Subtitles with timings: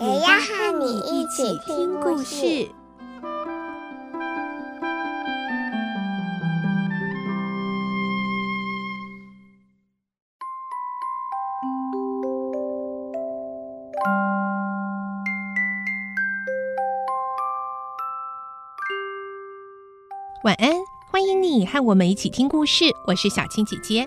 [0.00, 2.68] 也要和你一起听故事。
[20.44, 20.70] 晚安，
[21.10, 22.84] 欢迎你和我们一起听故事。
[23.08, 24.06] 我是小青姐姐。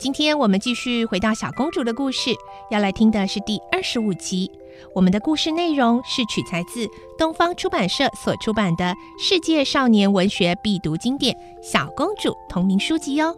[0.00, 2.34] 今天我们继续回到小公主的故事，
[2.72, 4.50] 要来听的是第二十五集。
[4.94, 6.88] 我们的故事内容是取材自
[7.18, 8.84] 东方出版社所出版的
[9.18, 13.36] 《世界少年文学必读经典·小公主》同名书籍哟。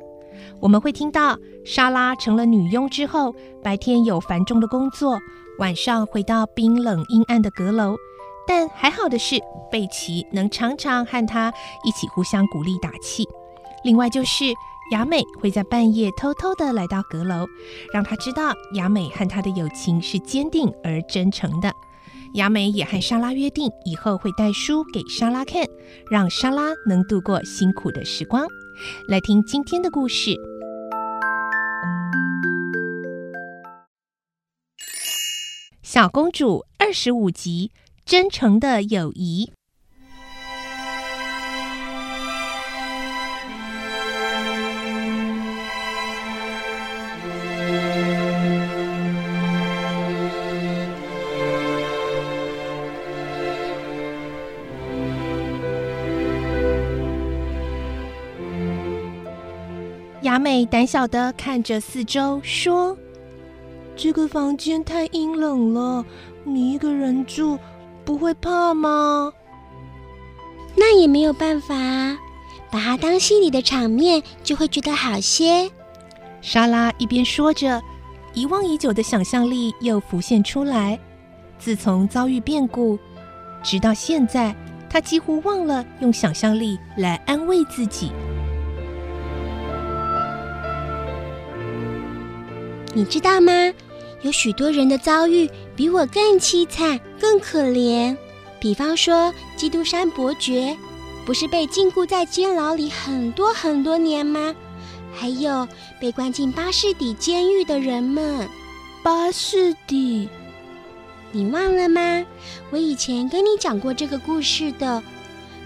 [0.60, 5.18] 我们会听到莎拉成了女佣之后，白天有繁重的工作，
[5.58, 7.96] 晚上回到冰冷阴暗的阁楼。
[8.46, 9.38] 但还好的是，
[9.70, 11.52] 贝奇能常常和她
[11.84, 13.26] 一起互相鼓励打气。
[13.84, 14.44] 另外就是
[14.90, 17.46] 雅美会在半夜偷偷的来到阁楼，
[17.92, 21.72] 让她知道雅美和她的友情是坚定而真诚的。
[22.34, 25.64] 雅美也和莎拉约定，以后会带书给莎拉看，
[26.10, 28.46] 让莎拉能度过辛苦的时光。
[29.08, 30.30] 来听今天的故事，
[35.82, 37.70] 《小公主》二十五集。
[38.06, 39.52] 真诚的友谊。
[60.22, 62.96] 雅美胆小的看着四周，说
[63.96, 66.04] ：“这个房间太阴冷了，
[66.44, 67.58] 你一个人住。”
[68.02, 69.32] 不会怕吗？
[70.74, 71.76] 那也没有办法，
[72.70, 75.70] 把它当戏里的场面，就会觉得好些。
[76.40, 77.80] 莎拉一边说着，
[78.32, 80.98] 遗忘已久的想象力又浮现出来。
[81.58, 82.98] 自从遭遇变故，
[83.62, 84.56] 直到现在，
[84.88, 88.10] 她几乎忘了用想象力来安慰自己。
[92.92, 93.52] 你知道吗？
[94.22, 98.16] 有许多人的遭遇比我更凄惨、更可怜。
[98.60, 100.76] 比方说，基督山伯爵，
[101.24, 104.54] 不是被禁锢在监牢里很多很多年吗？
[105.14, 105.66] 还有
[106.00, 108.48] 被关进巴士底监狱的人们。
[109.02, 110.28] 巴士底，
[111.32, 112.24] 你忘了吗？
[112.70, 115.02] 我以前跟你讲过这个故事的。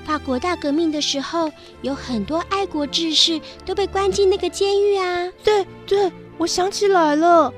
[0.05, 1.51] 法国大革命的时候，
[1.83, 5.29] 有很多爱国志士都被关进那个监狱啊。
[5.43, 5.67] 对对，
[6.45, 7.51] 我想起来了。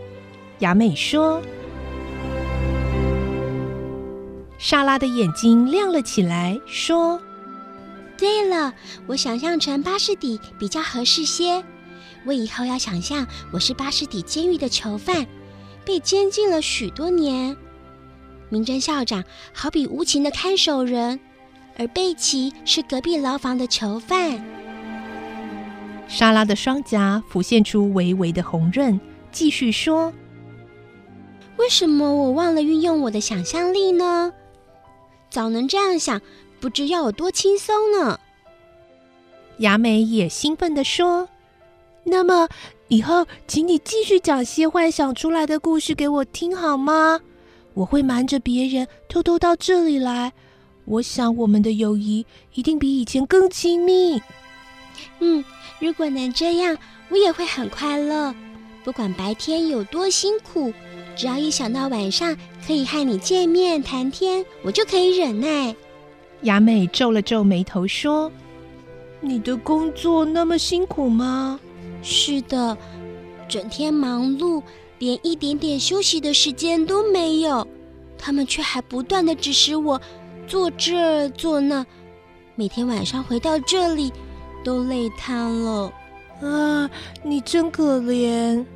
[0.60, 1.42] 雅美说
[4.58, 7.20] ：“莎拉的眼睛亮了起来，说
[8.16, 8.72] ：‘对了，
[9.08, 11.64] 我想象成巴士底比较合适些。
[12.24, 15.26] 我以后要想象我是巴士底监狱的囚犯，
[15.84, 17.56] 被监禁了许多年。
[18.50, 21.18] 明真校长好比无情的看守人，
[21.76, 24.40] 而贝奇是隔壁牢房的囚犯。’
[26.08, 28.98] 莎拉的双颊浮现出微微的红润，
[29.32, 30.12] 继续说。”
[31.58, 34.32] 为什么我忘了运用我的想象力呢？
[35.30, 36.20] 早能这样想，
[36.60, 38.20] 不知要有多轻松呢。
[39.58, 41.28] 雅美也兴奋地说
[42.04, 42.48] ：“那么
[42.88, 47.20] 以后，请你继续讲些幻想出来的故事给我听好吗？
[47.72, 50.32] 我会瞒着别人偷偷到这里来。
[50.84, 52.24] 我想我们的友谊
[52.54, 54.20] 一定比以前更亲密。
[55.20, 55.44] 嗯，
[55.78, 56.76] 如果能这样，
[57.08, 58.34] 我也会很快乐。
[58.84, 60.72] 不管白天有多辛苦。”
[61.16, 62.36] 只要一想到晚上
[62.66, 65.74] 可以和你见面谈天，我就可以忍耐。
[66.42, 68.30] 雅美皱了皱眉头说
[69.22, 71.58] ：“你的工作那么辛苦吗
[72.04, 72.76] ？”“是的，
[73.48, 74.62] 整天忙碌，
[74.98, 77.66] 连一点点休息的时间都没有。
[78.18, 79.98] 他们却还不断的指使我
[80.46, 81.86] 做这做那，
[82.56, 84.12] 每天晚上回到这里
[84.66, 85.92] 都累瘫了。
[86.42, 86.90] ”“啊，
[87.22, 88.66] 你真可怜。”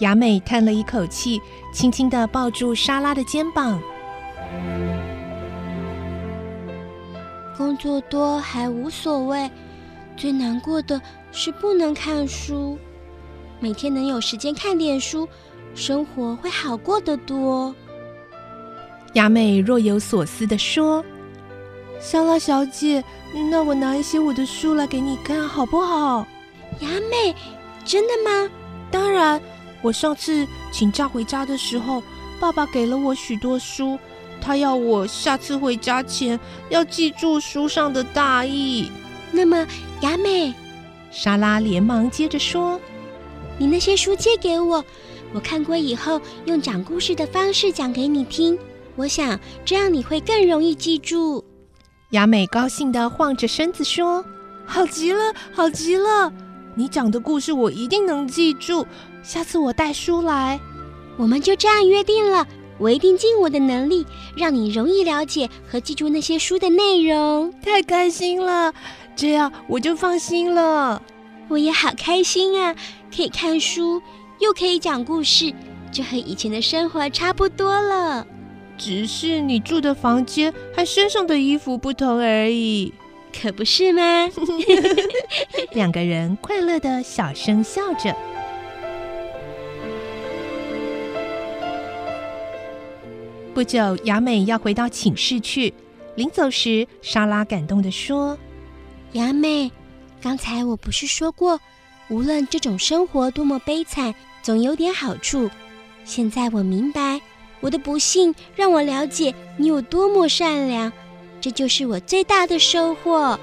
[0.00, 1.40] 雅美叹了一口气，
[1.72, 3.80] 轻轻的抱住莎拉的肩膀。
[7.56, 9.50] 工作多还无所谓，
[10.16, 11.00] 最难过的
[11.32, 12.78] 是不能看书。
[13.58, 15.28] 每天能有时间看点书，
[15.74, 17.74] 生活会好过得多。
[19.14, 21.04] 雅美若有所思的说
[22.00, 23.04] ：“莎拉小姐，
[23.50, 26.26] 那我拿一些我的书来给你看，好不好？”
[26.80, 27.34] 雅美，
[27.84, 28.50] 真的吗？
[28.90, 29.40] 当然，
[29.82, 32.02] 我上次请假回家的时候，
[32.40, 33.98] 爸爸给了我许多书，
[34.40, 38.90] 他要我下次回家前要记住书上的大意。
[39.30, 39.66] 那么，
[40.00, 40.54] 雅美，
[41.10, 42.80] 莎拉连忙接着说
[43.58, 44.82] ：“你那些书借给我，
[45.34, 48.58] 我看过以后，用讲故事的方式讲给你听。”
[48.96, 51.44] 我想这样你会更容易记住。
[52.10, 54.24] 雅美高兴地晃着身子说
[54.66, 56.32] ：“好极了，好极了！
[56.74, 58.84] 你讲的故事我一定能记住。
[59.22, 60.58] 下次我带书来，
[61.16, 62.44] 我们就这样约定了。
[62.78, 64.04] 我一定尽我的能力，
[64.34, 67.54] 让你容易了解和记住那些书的内容。
[67.62, 68.74] 太开心了，
[69.14, 71.00] 这样我就放心了。
[71.46, 72.74] 我也好开心啊，
[73.14, 74.02] 可以看书，
[74.40, 75.54] 又可以讲故事，
[75.92, 78.26] 就和以前的生活差不多了。”
[78.80, 82.94] 只是你住的房间和身上的衣服不同而已，
[83.30, 84.26] 可不是吗？
[85.72, 88.16] 两个人快乐的小声笑着。
[93.52, 95.74] 不久，雅美要回到寝室去，
[96.14, 98.38] 临走时，莎拉感动的说
[99.12, 99.70] ：“雅美，
[100.22, 101.60] 刚才我不是说过，
[102.08, 105.50] 无论这种生活多么悲惨，总有点好处。
[106.06, 107.20] 现在我明白。”
[107.60, 110.92] 我的不幸让我了解你有多么善良，
[111.40, 113.38] 这就是我最大的收获。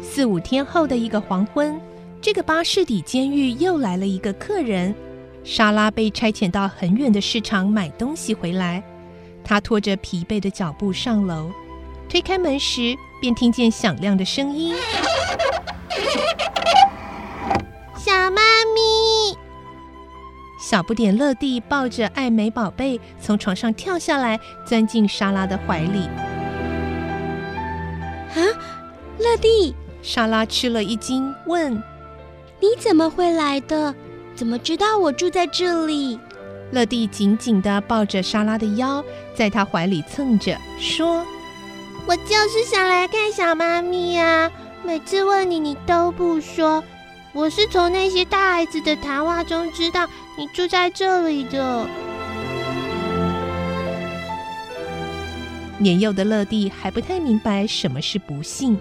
[0.00, 1.80] 四五天后的一个黄昏，
[2.20, 4.94] 这个巴士底监狱又来了一个客人。
[5.44, 8.82] 莎拉被差遣到很远的市场买东西回来，
[9.44, 11.50] 她拖着疲惫的脚步上楼，
[12.08, 14.74] 推开门时便听见响亮的声音。
[20.68, 26.00] 小不点乐蒂抱着爱美宝贝从床上跳下来，钻进莎拉的怀里。
[28.34, 28.44] 啊，
[29.18, 29.74] 乐蒂！
[30.02, 31.72] 莎拉吃了一惊，问
[32.60, 33.94] ：“你怎么会来的？
[34.34, 36.20] 怎么知道我住在这里？”
[36.70, 39.02] 乐蒂紧紧地抱着莎拉的腰，
[39.34, 41.24] 在她怀里蹭着，说
[42.06, 44.50] ：“我就是想来看小妈咪呀，
[44.84, 46.84] 每次问你，你都不说。”
[47.34, 51.86] 我是从那些大孩子的谈话中知道你住在这里的。
[55.78, 58.76] 年幼的乐蒂还不太明白什么是不幸，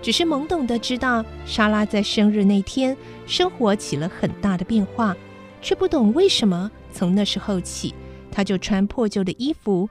[0.00, 2.96] 只是懵懂的知道莎拉在生日那天
[3.26, 5.14] 生活起了很大的变化，
[5.60, 7.92] 却不懂为什么从那时候起，
[8.30, 9.88] 她就穿破旧的衣服，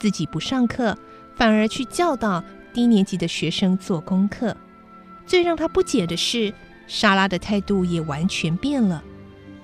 [0.00, 0.98] 自己不上课，
[1.36, 2.44] 反而去教导
[2.74, 4.54] 低年级的学生做功课。
[5.26, 6.52] 最让她不解的是。
[6.86, 9.02] 莎拉的态度也完全变了，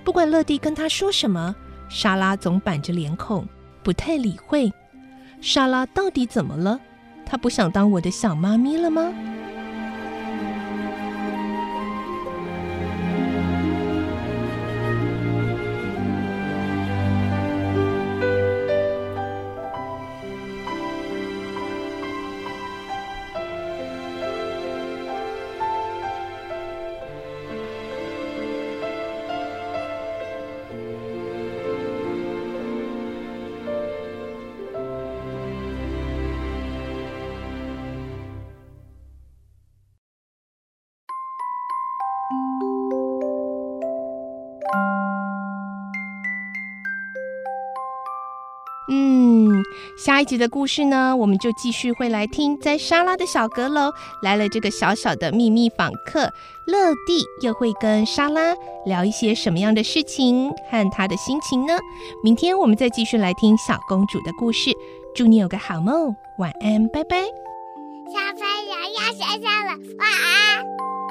[0.04, 1.54] 不管乐蒂跟她说什么，
[1.88, 3.46] 莎拉总板着脸孔，
[3.82, 4.72] 不太理会。
[5.40, 6.80] 莎拉到底怎么了？
[7.24, 9.12] 她不想当我的小妈咪了吗？
[48.88, 49.62] 嗯，
[49.96, 56.32] 下一集的故事呢，我们就继续会来听，在莎拉的小阁楼来了这个小小的秘密访客，
[56.66, 61.78] 乐蒂又会跟莎拉聊一些什么样的事情和她的心情呢？
[62.24, 64.72] 明天我们再继续来听小公主的故事，
[65.14, 67.22] 祝你有个好梦，晚安，拜拜。
[68.06, 71.01] 小朋友要睡觉了，晚安。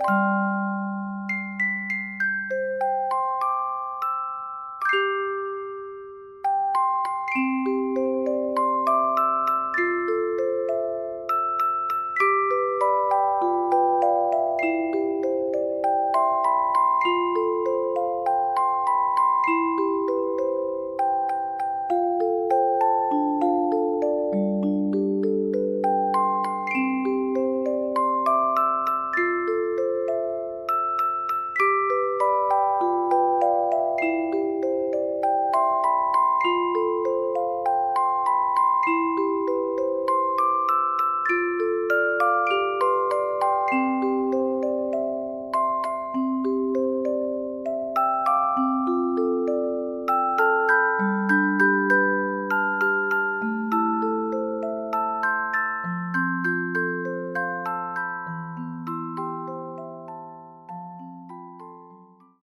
[0.00, 0.49] Música